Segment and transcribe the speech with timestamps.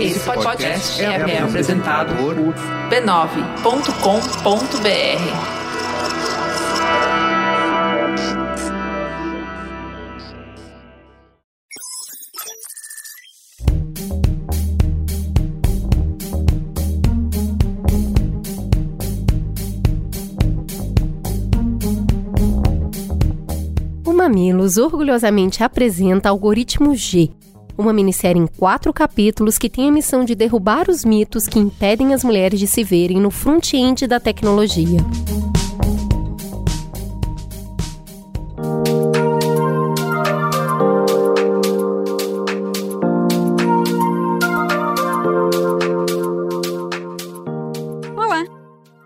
[0.00, 2.34] Esse podcast é, é apresentado por
[2.90, 5.66] b9.com.br.
[24.26, 27.30] Mamilos orgulhosamente apresenta Algoritmo G,
[27.76, 32.14] uma minissérie em quatro capítulos que tem a missão de derrubar os mitos que impedem
[32.14, 35.00] as mulheres de se verem no front-end da tecnologia.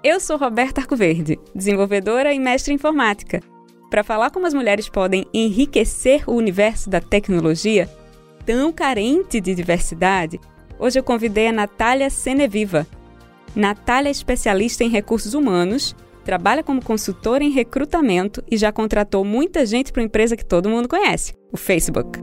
[0.03, 3.41] Eu sou Roberta Arcoverde, desenvolvedora e mestre em informática
[3.91, 7.91] para falar como as mulheres podem enriquecer o universo da tecnologia,
[8.45, 10.41] tão carente de diversidade,
[10.79, 12.87] hoje eu convidei a Natália Seneviva.
[13.55, 19.67] Natália é especialista em recursos humanos, trabalha como consultora em recrutamento e já contratou muita
[19.67, 22.21] gente para uma empresa que todo mundo conhece, o Facebook.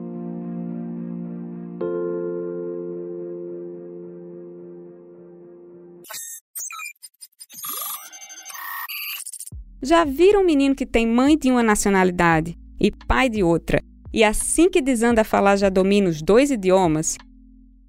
[9.82, 13.82] Já viram um menino que tem mãe de uma nacionalidade e pai de outra,
[14.14, 17.18] e assim que desanda a falar já domina os dois idiomas?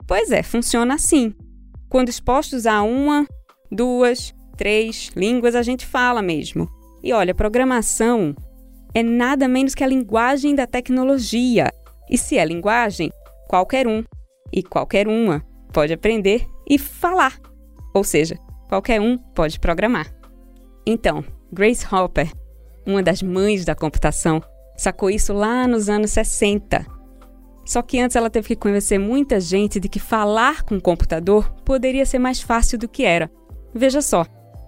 [0.06, 1.34] Pois é, funciona assim.
[1.88, 3.26] Quando expostos a uma,
[3.70, 6.68] duas, três línguas, a gente fala mesmo.
[7.02, 8.34] E olha, programação
[8.94, 11.70] é nada menos que a linguagem da tecnologia.
[12.10, 13.10] E se é linguagem,
[13.48, 14.02] qualquer um
[14.52, 17.38] e qualquer uma pode aprender e falar.
[17.94, 18.36] Ou seja,
[18.68, 20.12] qualquer um pode programar.
[20.86, 22.32] Então, Grace Hopper,
[22.86, 24.42] uma das mães da computação,
[24.78, 26.86] sacou isso lá nos anos 60.
[27.66, 31.52] Só que antes ela teve que convencer muita gente de que falar com o computador
[31.64, 33.30] poderia ser mais fácil do que era.
[33.74, 34.24] Veja só,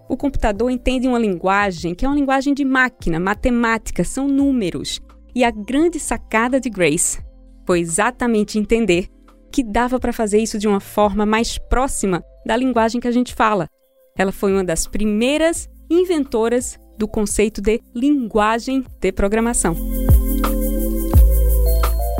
[0.09, 5.00] o computador entende uma linguagem que é uma linguagem de máquina, matemática, são números.
[5.34, 7.25] E a grande sacada de Grace
[7.65, 9.09] foi exatamente entender
[9.53, 13.34] que dava para fazer isso de uma forma mais próxima da linguagem que a gente
[13.34, 13.69] fala.
[14.19, 19.75] Ela foi uma das primeiras inventoras do conceito de linguagem de programação.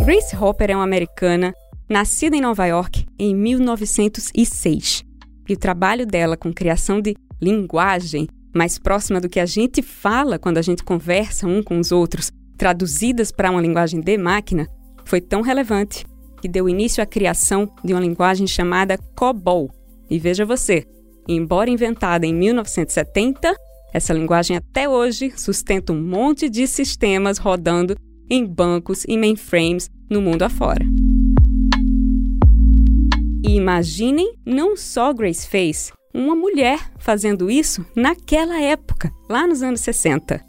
[0.03, 1.53] Grace Hopper é uma americana
[1.87, 5.05] nascida em Nova York em 1906.
[5.47, 10.39] E o trabalho dela com criação de linguagem mais próxima do que a gente fala
[10.39, 14.67] quando a gente conversa um com os outros, traduzidas para uma linguagem de máquina,
[15.05, 16.07] foi tão relevante
[16.41, 19.71] que deu início à criação de uma linguagem chamada COBOL.
[20.09, 20.87] E veja você,
[21.29, 23.55] embora inventada em 1970,
[23.93, 27.97] essa linguagem até hoje sustenta um monte de sistemas rodando
[28.31, 30.85] em bancos e mainframes no mundo afora.
[33.47, 39.81] E imaginem não só Grace fez, uma mulher fazendo isso naquela época, lá nos anos
[39.81, 40.45] 60.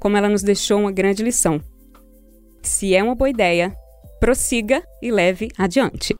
[0.00, 1.60] Como ela nos deixou uma grande lição.
[2.62, 3.74] Se é uma boa ideia,
[4.20, 6.14] prossiga e leve adiante.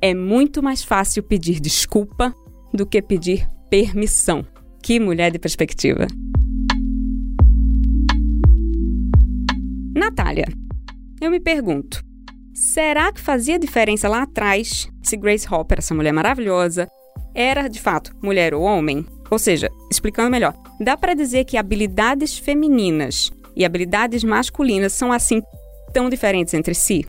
[0.00, 2.34] É muito mais fácil pedir desculpa
[2.72, 4.44] do que pedir permissão.
[4.82, 6.08] Que mulher de perspectiva.
[9.94, 10.46] Natália,
[11.20, 12.02] eu me pergunto:
[12.52, 16.88] será que fazia diferença lá atrás se Grace Hopper, essa mulher maravilhosa,
[17.32, 19.06] era de fato mulher ou homem?
[19.30, 25.40] Ou seja, explicando melhor, dá para dizer que habilidades femininas e habilidades masculinas são assim
[25.92, 27.06] tão diferentes entre si?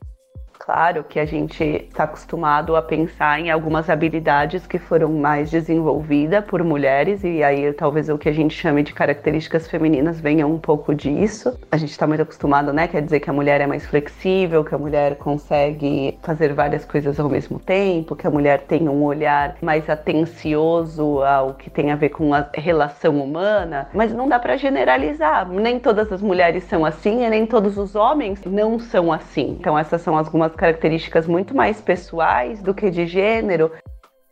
[0.64, 6.42] Claro que a gente está acostumado a pensar em algumas habilidades que foram mais desenvolvidas
[6.42, 10.58] por mulheres, e aí talvez o que a gente chame de características femininas venha um
[10.58, 11.54] pouco disso.
[11.70, 12.88] A gente está muito acostumado, né?
[12.88, 17.20] Quer dizer que a mulher é mais flexível, que a mulher consegue fazer várias coisas
[17.20, 21.96] ao mesmo tempo, que a mulher tem um olhar mais atencioso ao que tem a
[21.96, 25.46] ver com a relação humana, mas não dá para generalizar.
[25.46, 29.58] Nem todas as mulheres são assim e nem todos os homens não são assim.
[29.60, 33.70] Então, essas são algumas características muito mais pessoais do que de gênero.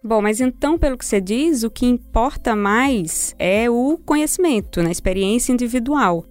[0.04, 4.86] Bom, mas então, pelo que você diz, o que importa mais é o conhecimento, na
[4.86, 4.90] né?
[4.90, 6.24] experiência individual.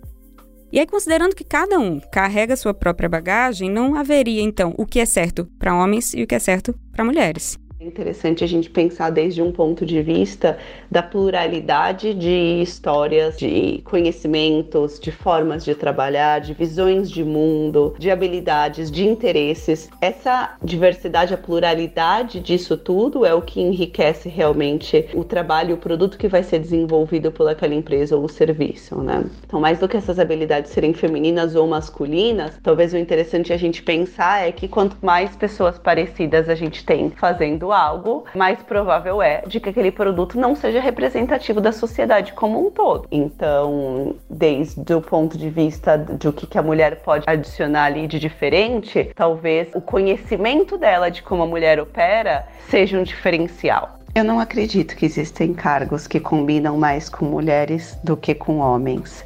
[0.72, 5.00] E aí, considerando que cada um carrega sua própria bagagem, não haveria, então, o que
[5.00, 7.61] é certo para homens e o que é certo para mulheres.
[7.82, 10.56] É interessante a gente pensar desde um ponto de vista
[10.90, 18.12] da pluralidade de histórias, de conhecimentos, de formas de trabalhar, de visões de mundo, de
[18.12, 19.90] habilidades, de interesses.
[20.00, 26.20] Essa diversidade, a pluralidade disso tudo é o que enriquece realmente o trabalho, o produto
[26.20, 29.24] que vai ser desenvolvido por aquela empresa ou o serviço, né?
[29.44, 33.82] Então, mais do que essas habilidades serem femininas ou masculinas, talvez o interessante a gente
[33.82, 39.42] pensar é que quanto mais pessoas parecidas a gente tem fazendo algo, mais provável é
[39.48, 43.08] de que aquele produto não seja representativo da sociedade como um todo.
[43.12, 49.12] Então, desde o ponto de vista do que, a mulher pode adicionar ali de diferente,
[49.16, 54.00] talvez o conhecimento dela de como a mulher opera seja um diferencial.
[54.14, 59.26] Eu não acredito que existem cargos que combinam mais com mulheres do que com homens.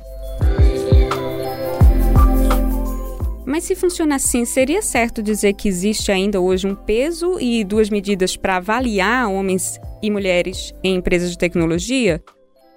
[3.46, 7.90] Mas se funciona assim, seria certo dizer que existe ainda hoje um peso e duas
[7.90, 12.22] medidas para avaliar homens e mulheres em empresas de tecnologia?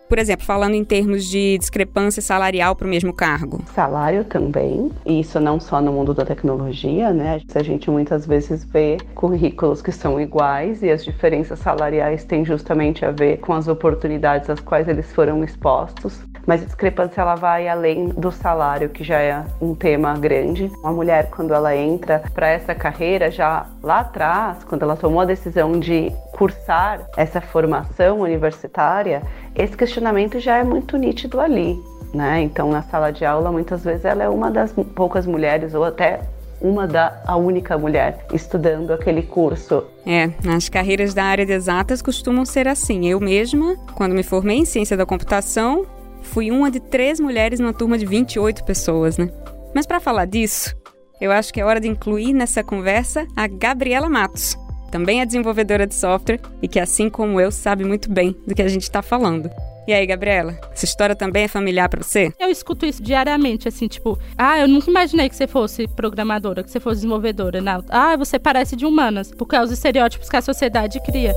[0.08, 3.62] Por exemplo, falando em termos de discrepância salarial para o mesmo cargo.
[3.74, 7.40] Salário também, e isso não só no mundo da tecnologia, né?
[7.54, 13.04] A gente muitas vezes vê currículos que são iguais e as diferenças salariais têm justamente
[13.04, 17.68] a ver com as oportunidades às quais eles foram expostos mas a discrepância ela vai
[17.68, 20.72] além do salário, que já é um tema grande.
[20.82, 25.26] Uma mulher, quando ela entra para essa carreira, já lá atrás, quando ela tomou a
[25.26, 29.22] decisão de cursar essa formação universitária,
[29.56, 31.76] esse questionamento já é muito nítido ali.
[32.14, 32.42] Né?
[32.42, 36.20] Então, na sala de aula, muitas vezes ela é uma das poucas mulheres, ou até
[36.60, 39.84] uma da a única mulher estudando aquele curso.
[40.06, 43.08] É, as carreiras da área de exatas costumam ser assim.
[43.08, 45.86] Eu mesma, quando me formei em ciência da computação,
[46.22, 49.28] fui uma de três mulheres numa turma de 28 pessoas, né?
[49.74, 50.74] Mas para falar disso,
[51.20, 54.56] eu acho que é hora de incluir nessa conversa a Gabriela Matos,
[54.90, 58.62] também é desenvolvedora de software e que, assim como eu, sabe muito bem do que
[58.62, 59.50] a gente está falando.
[59.86, 62.30] E aí, Gabriela, essa história também é familiar para você?
[62.38, 66.70] Eu escuto isso diariamente, assim, tipo, ah, eu nunca imaginei que você fosse programadora, que
[66.70, 67.62] você fosse desenvolvedora.
[67.62, 67.82] Não.
[67.88, 71.32] Ah, você parece de humanas, porque é os estereótipos que a sociedade cria.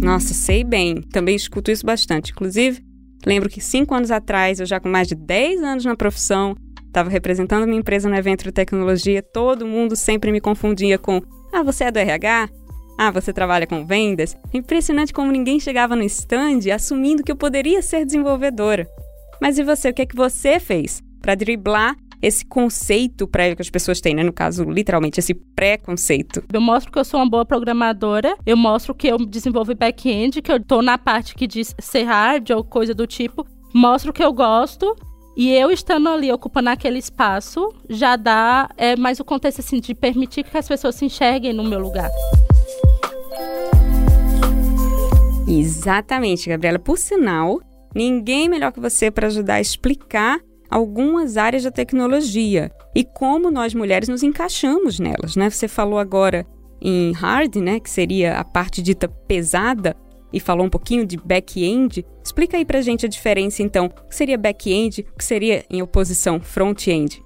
[0.00, 1.02] Nossa, sei bem.
[1.02, 2.30] Também escuto isso bastante.
[2.30, 2.80] Inclusive,
[3.26, 6.56] lembro que cinco anos atrás, eu já com mais de 10 anos na profissão,
[6.90, 11.22] estava representando minha empresa no evento de tecnologia, todo mundo sempre me confundia com:
[11.52, 12.50] Ah, você é do RH?
[12.98, 14.36] Ah, você trabalha com vendas?
[14.52, 18.86] Impressionante como ninguém chegava no stand assumindo que eu poderia ser desenvolvedora.
[19.40, 23.62] Mas e você, o que é que você fez para driblar esse conceito prévio que
[23.62, 24.22] as pessoas têm, né?
[24.22, 26.44] No caso, literalmente, esse preconceito.
[26.52, 30.52] Eu mostro que eu sou uma boa programadora, eu mostro que eu desenvolvo back-end, que
[30.52, 34.32] eu tô na parte que diz ser hard ou coisa do tipo, mostro que eu
[34.32, 34.94] gosto
[35.36, 39.94] e eu estando ali ocupando aquele espaço, já dá é, mais o contexto assim de
[39.94, 42.10] permitir que as pessoas se enxerguem no meu lugar.
[45.46, 46.78] Exatamente, Gabriela.
[46.78, 47.60] Por sinal,
[47.94, 50.40] ninguém melhor que você para ajudar a explicar
[50.70, 55.50] algumas áreas da tecnologia e como nós mulheres nos encaixamos nelas, né?
[55.50, 56.46] Você falou agora
[56.80, 59.94] em hard, né, que seria a parte dita pesada,
[60.32, 62.04] e falou um pouquinho de back-end.
[62.22, 65.82] Explica aí pra gente a diferença então, o que seria back-end, o que seria em
[65.82, 67.22] oposição front-end?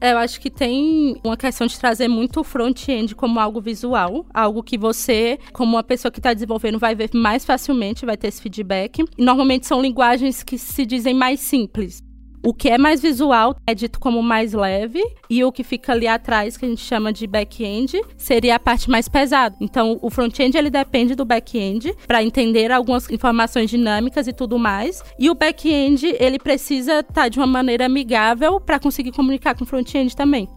[0.00, 4.26] É, eu acho que tem uma questão de trazer muito o front-end como algo visual,
[4.32, 8.28] algo que você, como uma pessoa que está desenvolvendo, vai ver mais facilmente, vai ter
[8.28, 9.02] esse feedback.
[9.16, 12.05] Normalmente são linguagens que se dizem mais simples.
[12.46, 16.06] O que é mais visual é dito como mais leve e o que fica ali
[16.06, 19.56] atrás, que a gente chama de back-end, seria a parte mais pesada.
[19.60, 25.02] Então, o front-end ele depende do back-end para entender algumas informações dinâmicas e tudo mais,
[25.18, 29.64] e o back-end ele precisa estar tá de uma maneira amigável para conseguir comunicar com
[29.64, 30.48] o front-end também.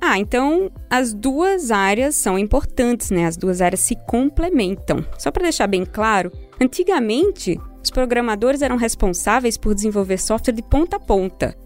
[0.00, 3.26] Ah, então as duas áreas são importantes, né?
[3.26, 5.04] As duas áreas se complementam.
[5.18, 10.96] Só para deixar bem claro, antigamente os programadores eram responsáveis por desenvolver software de ponta
[10.96, 11.56] a ponta.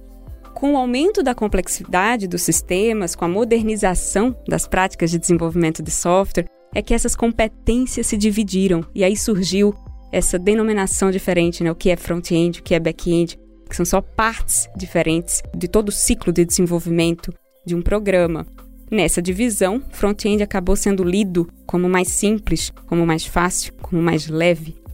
[0.54, 5.90] Com o aumento da complexidade dos sistemas, com a modernização das práticas de desenvolvimento de
[5.90, 9.74] software, é que essas competências se dividiram e aí surgiu
[10.10, 11.70] essa denominação diferente, né?
[11.70, 15.90] o que é front-end, o que é back-end, que são só partes diferentes de todo
[15.90, 17.30] o ciclo de desenvolvimento
[17.66, 18.46] de um programa.
[18.90, 24.85] Nessa divisão, front-end acabou sendo lido como mais simples, como mais fácil, como mais leve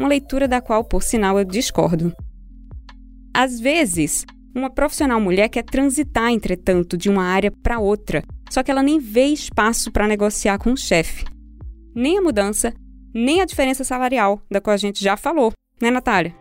[0.00, 2.10] uma leitura da qual, por sinal, eu discordo.
[3.34, 4.24] Às vezes,
[4.56, 8.98] uma profissional mulher quer transitar, entretanto, de uma área para outra, só que ela nem
[8.98, 11.24] vê espaço para negociar com o chefe.
[11.94, 12.72] Nem a mudança,
[13.14, 16.34] nem a diferença salarial, da qual a gente já falou, né, Natália?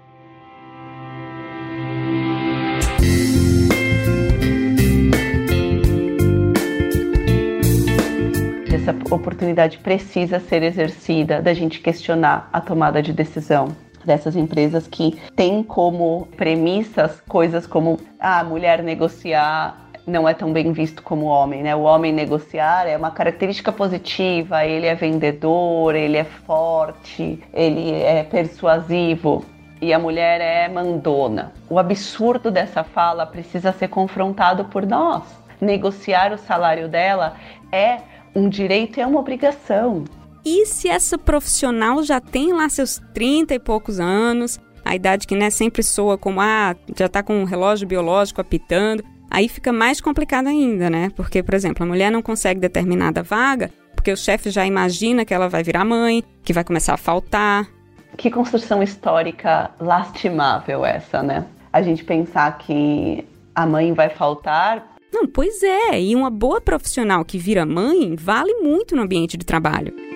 [9.10, 13.70] Oportunidade precisa ser exercida da gente questionar a tomada de decisão
[14.06, 20.52] dessas empresas que têm como premissas coisas como a ah, mulher negociar não é tão
[20.52, 21.76] bem visto como o homem, né?
[21.76, 28.24] O homem negociar é uma característica positiva, ele é vendedor, ele é forte, ele é
[28.24, 29.46] persuasivo
[29.82, 31.54] e a mulher é mandona.
[31.70, 35.24] O absurdo dessa fala precisa ser confrontado por nós.
[35.62, 37.36] Negociar o salário dela
[37.72, 38.00] é
[38.36, 40.04] um direito é uma obrigação.
[40.46, 45.36] E se essa profissional já tem lá seus 30 e poucos anos, a idade que
[45.36, 50.00] né, sempre soa como, ah, já está com um relógio biológico apitando, aí fica mais
[50.00, 51.12] complicado ainda, né?
[51.16, 53.70] Porque, por exemplo, a mulher não consegue determinada vaga
[54.00, 57.68] porque o chefe já imagina que ela vai virar mãe, que vai começar a faltar.
[58.16, 61.46] Que construção histórica lastimável essa, né?
[61.72, 64.96] A gente pensar que a mãe vai faltar.
[65.12, 69.46] Não, pois é, e uma boa profissional que vira mãe vale muito no ambiente de
[69.46, 70.10] trabalho.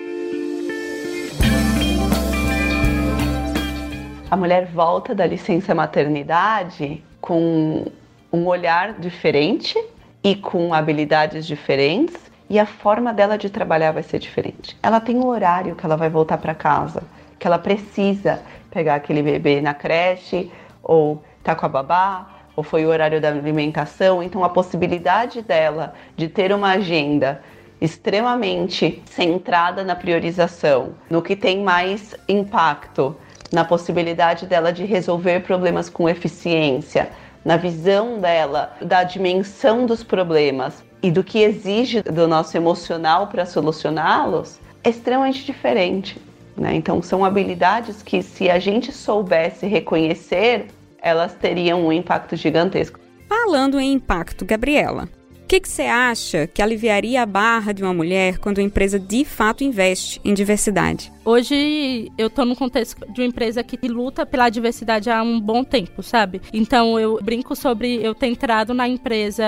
[4.34, 7.86] a mulher volta da licença maternidade com
[8.32, 9.78] um olhar diferente
[10.24, 12.16] e com habilidades diferentes
[12.50, 14.76] e a forma dela de trabalhar vai ser diferente.
[14.82, 17.04] Ela tem um horário que ela vai voltar para casa,
[17.38, 20.50] que ela precisa pegar aquele bebê na creche
[20.82, 25.94] ou tá com a babá, ou foi o horário da alimentação, então a possibilidade dela
[26.16, 27.42] de ter uma agenda
[27.80, 33.16] extremamente centrada na priorização, no que tem mais impacto
[33.52, 37.10] na possibilidade dela de resolver problemas com eficiência,
[37.44, 43.44] na visão dela da dimensão dos problemas e do que exige do nosso emocional para
[43.44, 46.20] solucioná-los, é extremamente diferente.
[46.56, 46.74] Né?
[46.74, 50.68] Então, são habilidades que, se a gente soubesse reconhecer,
[51.04, 52.98] elas teriam um impacto gigantesco.
[53.28, 55.06] Falando em impacto, Gabriela,
[55.42, 59.26] o que, você acha que aliviaria a barra de uma mulher quando a empresa de
[59.26, 61.12] fato investe em diversidade?
[61.22, 65.62] Hoje eu estou no contexto de uma empresa que luta pela diversidade há um bom
[65.62, 66.40] tempo, sabe?
[66.50, 69.44] Então eu brinco sobre eu ter entrado na empresa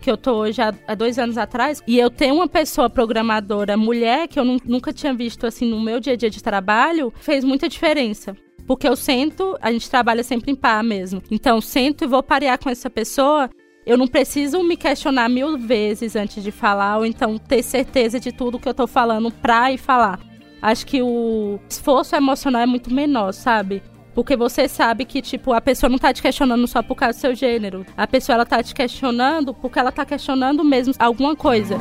[0.00, 3.76] que eu tô hoje há, há, dois anos atrás, e eu tenho uma pessoa programadora
[3.76, 7.42] mulher que eu nunca tinha visto assim no meu dia a dia de trabalho, fez
[7.42, 8.36] muita diferença.
[8.66, 11.22] Porque eu sento, a gente trabalha sempre em par mesmo.
[11.30, 13.50] Então, sento e vou parear com essa pessoa
[13.86, 18.32] eu não preciso me questionar mil vezes antes de falar, ou então ter certeza de
[18.32, 20.18] tudo que eu tô falando pra ir falar.
[20.62, 23.82] Acho que o esforço emocional é muito menor, sabe?
[24.14, 27.20] Porque você sabe que, tipo, a pessoa não tá te questionando só por causa do
[27.20, 27.84] seu gênero.
[27.96, 31.76] A pessoa, ela tá te questionando porque ela tá questionando mesmo alguma coisa.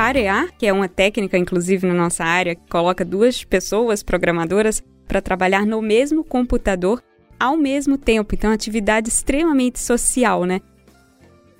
[0.00, 5.20] Parear, que é uma técnica, inclusive, na nossa área, que coloca duas pessoas programadoras para
[5.20, 7.02] trabalhar no mesmo computador
[7.38, 8.34] ao mesmo tempo.
[8.34, 10.62] Então, é atividade extremamente social, né?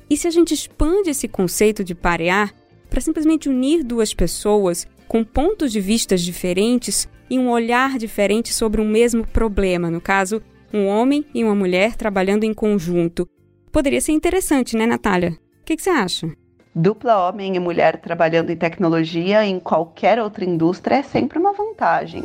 [0.08, 2.54] E se a gente expande esse conceito de parear
[2.88, 8.80] para simplesmente unir duas pessoas com pontos de vistas diferentes e um olhar diferente sobre
[8.80, 10.40] um mesmo problema, no caso,
[10.72, 13.28] um homem e uma mulher trabalhando em conjunto.
[13.70, 15.32] Poderia ser interessante, né, Natália?
[15.60, 16.40] O que, que você acha?
[16.72, 22.22] Dupla homem e mulher trabalhando em tecnologia em qualquer outra indústria é sempre uma vantagem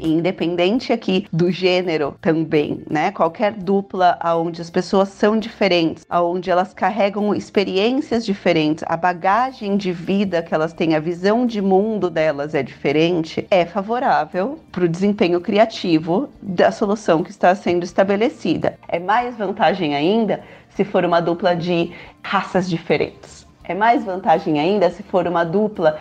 [0.00, 3.10] independente aqui do gênero também, né?
[3.10, 9.92] Qualquer dupla onde as pessoas são diferentes, onde elas carregam experiências diferentes, a bagagem de
[9.92, 14.88] vida que elas têm, a visão de mundo delas é diferente, é favorável para o
[14.88, 18.78] desempenho criativo da solução que está sendo estabelecida.
[18.88, 20.42] É mais vantagem ainda
[20.80, 23.46] se for uma dupla de raças diferentes.
[23.64, 25.98] É mais vantagem ainda se for uma dupla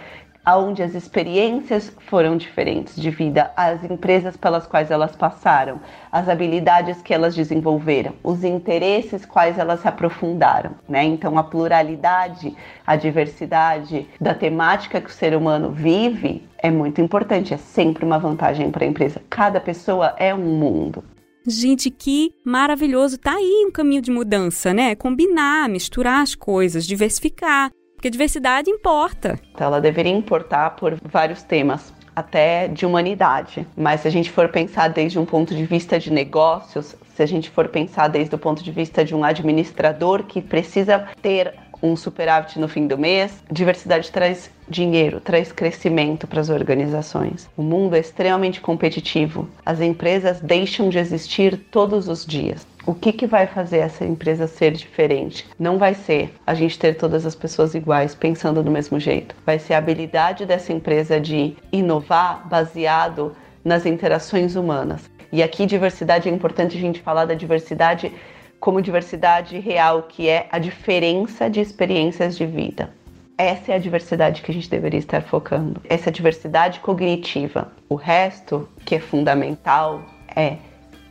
[0.48, 7.02] onde as experiências foram diferentes de vida, as empresas pelas quais elas passaram, as habilidades
[7.02, 11.04] que elas desenvolveram, os interesses quais elas se aprofundaram, né?
[11.04, 12.56] Então a pluralidade,
[12.88, 18.18] a diversidade da temática que o ser humano vive é muito importante, é sempre uma
[18.18, 19.22] vantagem para a empresa.
[19.30, 21.04] Cada pessoa é um mundo.
[21.48, 23.18] Gente, que maravilhoso!
[23.18, 24.96] Tá aí um caminho de mudança, né?
[24.96, 27.72] Combinar, misturar as coisas, diversificar.
[27.96, 29.40] Porque diversidade importa.
[29.54, 33.68] Então, ela deveria importar por vários temas até de humanidade.
[33.76, 37.26] Mas se a gente for pensar desde um ponto de vista de negócios, se a
[37.26, 41.96] gente for pensar desde o ponto de vista de um administrador que precisa ter um
[41.96, 47.50] superávit no fim do mês, diversidade traz dinheiro, traz crescimento para as organizações.
[47.58, 49.48] O mundo é extremamente competitivo.
[49.66, 52.68] As empresas deixam de existir todos os dias.
[52.86, 55.46] O que, que vai fazer essa empresa ser diferente?
[55.60, 59.36] Não vai ser a gente ter todas as pessoas iguais, pensando do mesmo jeito.
[59.46, 65.10] Vai ser a habilidade dessa empresa de inovar baseado nas interações humanas.
[65.32, 68.12] E aqui, diversidade é importante a gente falar da diversidade
[68.60, 72.92] como diversidade real, que é a diferença de experiências de vida.
[73.38, 75.82] essa é a diversidade que a gente deveria estar focando.
[75.88, 77.72] Essa diversidade cognitiva.
[77.88, 80.02] O resto, que é fundamental,
[80.36, 80.58] é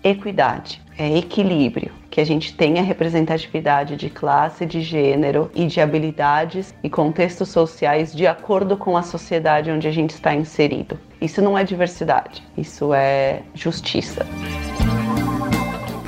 [0.05, 6.75] equidade, é equilíbrio, que a gente tenha representatividade de classe, de gênero e de habilidades
[6.83, 10.99] e contextos sociais de acordo com a sociedade onde a gente está inserido.
[11.21, 14.27] Isso não é diversidade, isso é justiça.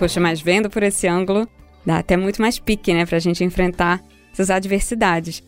[0.00, 1.46] Poxa, mas vendo por esse ângulo,
[1.84, 4.02] dá até muito mais pique, né, para a gente enfrentar
[4.32, 5.42] essas adversidades.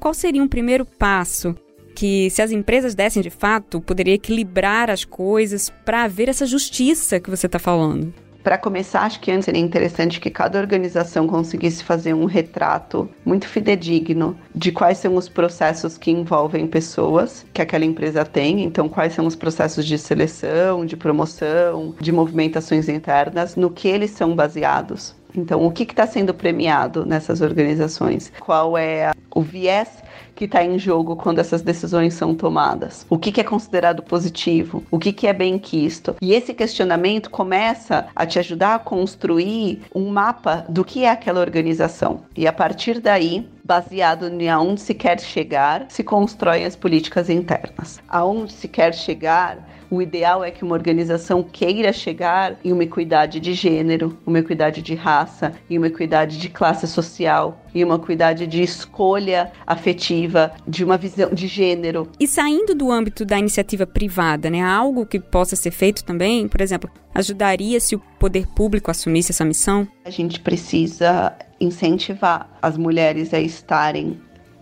[0.00, 1.54] Qual seria um primeiro passo
[1.94, 7.20] que, se as empresas dessem de fato, poderia equilibrar as coisas para haver essa justiça
[7.20, 8.14] que você está falando?
[8.48, 13.46] Para começar, acho que antes seria interessante que cada organização conseguisse fazer um retrato muito
[13.46, 18.64] fidedigno de quais são os processos que envolvem pessoas que aquela empresa tem.
[18.64, 24.12] Então, quais são os processos de seleção, de promoção, de movimentações internas, no que eles
[24.12, 25.14] são baseados.
[25.34, 28.32] Então, o que está sendo premiado nessas organizações?
[28.40, 30.02] Qual é o viés
[30.34, 33.04] que está em jogo quando essas decisões são tomadas?
[33.10, 34.82] O que, que é considerado positivo?
[34.90, 36.16] O que, que é bem quisto?
[36.20, 41.40] E esse questionamento começa a te ajudar a construir um mapa do que é aquela
[41.40, 42.22] organização.
[42.36, 48.00] E a partir daí, baseado em aonde se quer chegar, se constroem as políticas internas.
[48.08, 53.40] Aonde se quer chegar, o ideal é que uma organização queira chegar em uma equidade
[53.40, 58.46] de gênero, uma equidade de raça, em uma equidade de classe social, e uma equidade
[58.46, 62.08] de escolha afetiva, de uma visão de gênero.
[62.18, 66.60] E saindo do âmbito da iniciativa privada, né, algo que possa ser feito também, por
[66.60, 69.86] exemplo, ajudaria se o poder público assumisse essa missão?
[70.04, 74.20] A gente precisa incentivar as mulheres a estarem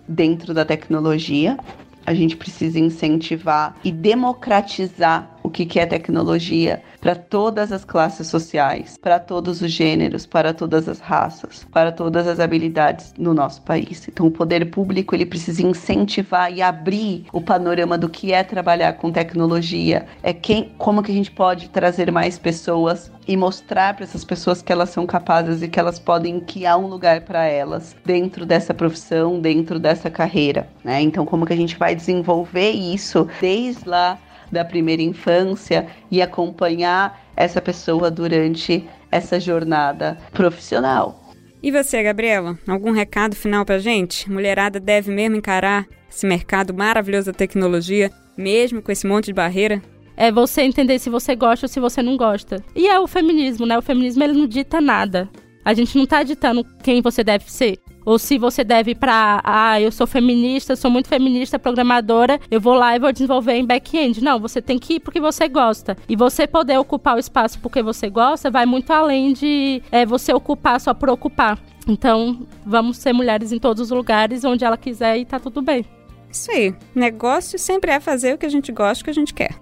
[0.08, 1.58] dentro da tecnologia.
[2.06, 8.98] A gente precisa incentivar e democratizar o que é tecnologia para todas as classes sociais,
[9.00, 14.06] para todos os gêneros, para todas as raças, para todas as habilidades no nosso país.
[14.08, 18.94] Então, o poder público ele precisa incentivar e abrir o panorama do que é trabalhar
[18.94, 24.04] com tecnologia, é quem, como que a gente pode trazer mais pessoas e mostrar para
[24.04, 27.44] essas pessoas que elas são capazes e que elas podem que há um lugar para
[27.44, 31.00] elas dentro dessa profissão, dentro dessa carreira, né?
[31.02, 34.18] Então, como que a gente vai desenvolver isso desde lá
[34.50, 41.22] da primeira infância e acompanhar essa pessoa durante essa jornada profissional.
[41.62, 44.30] E você, Gabriela, algum recado final pra gente?
[44.30, 49.82] Mulherada deve mesmo encarar esse mercado maravilhoso da tecnologia, mesmo com esse monte de barreira?
[50.16, 52.62] É você entender se você gosta ou se você não gosta.
[52.74, 53.76] E é o feminismo, né?
[53.76, 55.28] O feminismo ele não dita nada.
[55.64, 59.80] A gente não tá ditando quem você deve ser ou se você deve para, ah,
[59.80, 64.22] eu sou feminista, sou muito feminista, programadora, eu vou lá e vou desenvolver em back-end.
[64.22, 65.96] Não, você tem que ir porque você gosta.
[66.08, 70.32] E você poder ocupar o espaço porque você gosta vai muito além de é, você
[70.32, 71.58] ocupar só por ocupar.
[71.88, 75.84] Então, vamos ser mulheres em todos os lugares onde ela quiser e tá tudo bem.
[76.30, 76.72] Isso aí.
[76.94, 79.54] Negócio sempre é fazer o que a gente gosta, o que a gente quer.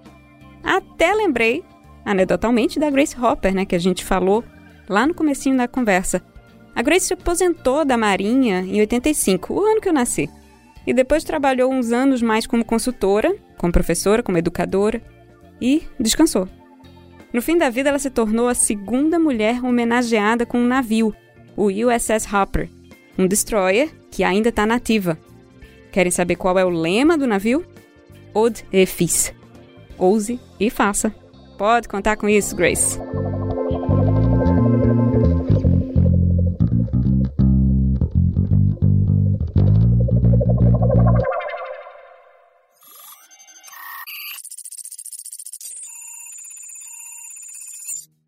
[0.63, 1.63] Até lembrei,
[2.05, 4.43] anedotalmente, da Grace Hopper, né, que a gente falou
[4.87, 6.21] lá no comecinho da conversa.
[6.75, 10.29] A Grace se aposentou da Marinha em 85, o ano que eu nasci.
[10.85, 15.01] E depois trabalhou uns anos mais como consultora, como professora, como educadora
[15.61, 16.49] e descansou.
[17.31, 21.15] No fim da vida, ela se tornou a segunda mulher homenageada com um navio,
[21.55, 22.69] o USS Hopper,
[23.17, 25.17] um destroyer que ainda está nativa.
[25.91, 27.65] Querem saber qual é o lema do navio?
[28.33, 29.33] Ode et fils.
[29.97, 31.15] Ouse e faça.
[31.57, 32.99] Pode contar com isso, Grace.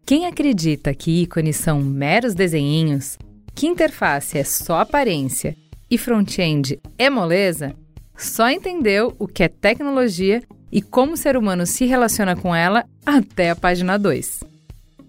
[0.07, 3.17] Quem acredita que ícones são meros desenhinhos,
[3.53, 5.53] que interface é só aparência
[5.91, 7.75] e front-end é moleza,
[8.15, 10.41] só entendeu o que é tecnologia
[10.71, 14.45] e como o ser humano se relaciona com ela até a página 2.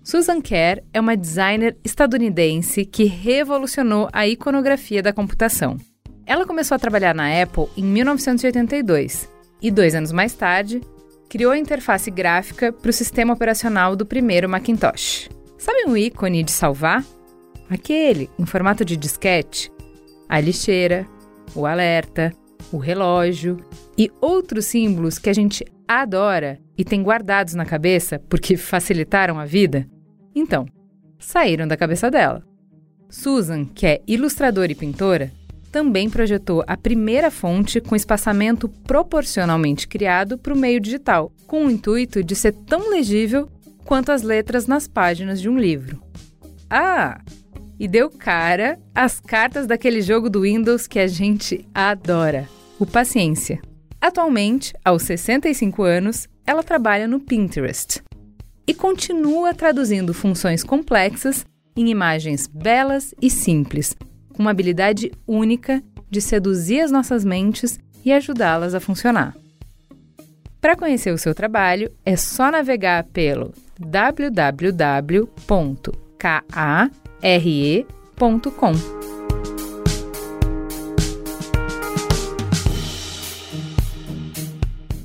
[0.03, 5.77] Susan Kerr é uma designer estadunidense que revolucionou a iconografia da computação.
[6.27, 9.29] Ela começou a trabalhar na Apple em 1982
[9.63, 10.81] e, dois anos mais tarde,
[11.29, 15.29] criou a interface gráfica para o sistema operacional do primeiro Macintosh.
[15.59, 17.05] Sabe um ícone de salvar?
[17.69, 19.71] Aquele em formato de disquete?
[20.29, 21.07] A lixeira,
[21.55, 22.33] o alerta,
[22.73, 23.59] o relógio
[23.97, 29.45] e outros símbolos que a gente adora e tem guardados na cabeça porque facilitaram a
[29.45, 29.87] vida?
[30.35, 30.67] Então,
[31.19, 32.43] saíram da cabeça dela.
[33.11, 35.33] Susan, que é ilustradora e pintora,
[35.79, 41.71] também projetou a primeira fonte com espaçamento proporcionalmente criado para o meio digital, com o
[41.71, 43.49] intuito de ser tão legível
[43.85, 46.03] quanto as letras nas páginas de um livro.
[46.69, 47.21] Ah!
[47.79, 52.49] E deu cara às cartas daquele jogo do Windows que a gente adora.
[52.77, 53.63] o Paciência.
[54.01, 58.03] Atualmente, aos 65 anos, ela trabalha no Pinterest
[58.67, 63.95] e continua traduzindo funções complexas em imagens belas e simples,
[64.39, 69.37] com uma habilidade única de seduzir as nossas mentes e ajudá-las a funcionar.
[70.61, 75.39] Para conhecer o seu trabalho, é só navegar pelo www.kare.com.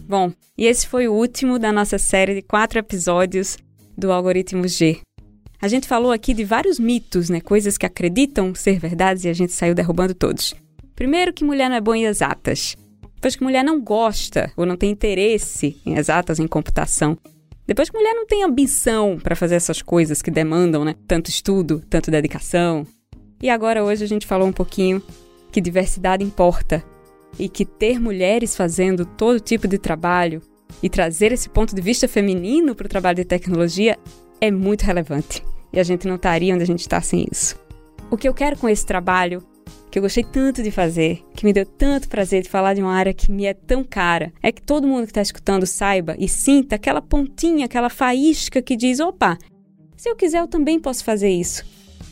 [0.07, 3.57] Bom, e esse foi o último da nossa série de quatro episódios
[3.97, 5.01] do Algoritmo G.
[5.63, 7.39] A gente falou aqui de vários mitos, né?
[7.39, 10.53] Coisas que acreditam ser verdades e a gente saiu derrubando todos.
[10.93, 12.75] Primeiro que mulher não é boa em exatas.
[13.15, 17.17] Depois que mulher não gosta ou não tem interesse em exatas, em computação.
[17.65, 20.95] Depois que mulher não tem ambição para fazer essas coisas que demandam, né?
[21.07, 22.85] Tanto estudo, tanto dedicação.
[23.41, 25.01] E agora hoje a gente falou um pouquinho
[25.49, 26.83] que diversidade importa
[27.39, 30.41] e que ter mulheres fazendo todo tipo de trabalho
[30.83, 33.97] e trazer esse ponto de vista feminino para o trabalho de tecnologia
[34.41, 35.52] é muito relevante.
[35.73, 37.59] E a gente não estaria onde a gente está sem isso.
[38.11, 39.43] O que eu quero com esse trabalho
[39.89, 42.93] que eu gostei tanto de fazer, que me deu tanto prazer de falar de uma
[42.93, 46.27] área que me é tão cara, é que todo mundo que está escutando saiba e
[46.27, 49.37] sinta aquela pontinha, aquela faísca que diz: opa,
[49.95, 51.63] se eu quiser eu também posso fazer isso.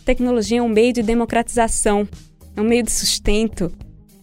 [0.05, 2.07] Tecnologia é um meio de democratização,
[2.55, 3.71] é um meio de sustento,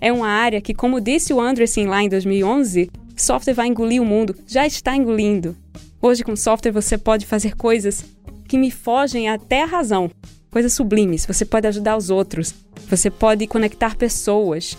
[0.01, 4.07] é uma área que, como disse o Andreessen lá em 2011, software vai engolir o
[4.07, 5.57] mundo, já está engolindo.
[6.01, 8.05] Hoje, com software, você pode fazer coisas
[8.48, 10.11] que me fogem até a razão,
[10.50, 11.26] coisas sublimes.
[11.26, 12.54] Você pode ajudar os outros,
[12.88, 14.76] você pode conectar pessoas,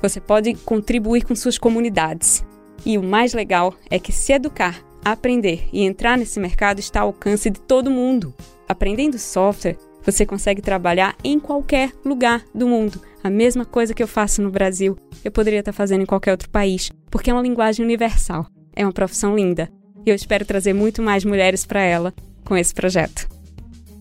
[0.00, 2.44] você pode contribuir com suas comunidades.
[2.86, 7.08] E o mais legal é que se educar, aprender e entrar nesse mercado está ao
[7.08, 8.32] alcance de todo mundo.
[8.68, 13.02] Aprendendo software, você consegue trabalhar em qualquer lugar do mundo.
[13.22, 16.48] A mesma coisa que eu faço no Brasil, eu poderia estar fazendo em qualquer outro
[16.48, 18.46] país, porque é uma linguagem universal.
[18.76, 19.68] É uma profissão linda.
[20.06, 22.14] E eu espero trazer muito mais mulheres para ela
[22.48, 23.28] com esse projeto.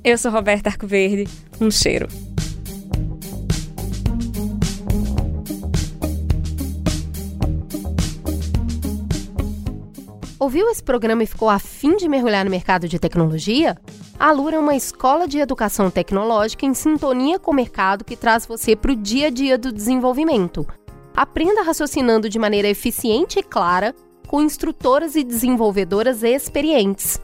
[0.02, 1.30] Eu sou Roberta Arcoverde.
[1.60, 2.08] Um cheiro.
[10.40, 13.78] Ouviu esse programa e ficou afim de mergulhar no mercado de tecnologia?
[14.18, 18.46] A Lura é uma escola de educação tecnológica em sintonia com o mercado que traz
[18.46, 20.66] você para o dia a dia do desenvolvimento.
[21.14, 23.94] Aprenda raciocinando de maneira eficiente e clara
[24.26, 27.20] com instrutoras e desenvolvedoras experientes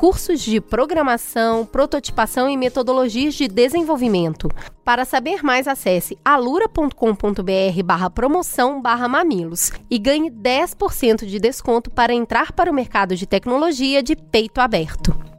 [0.00, 4.48] cursos de programação, prototipação e metodologias de desenvolvimento.
[4.82, 12.14] Para saber mais, acesse alura.com.br barra promoção barra mamilos e ganhe 10% de desconto para
[12.14, 15.29] entrar para o mercado de tecnologia de peito aberto.